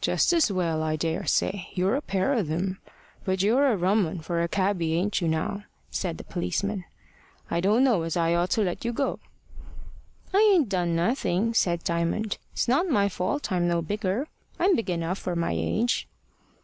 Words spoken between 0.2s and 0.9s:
as well,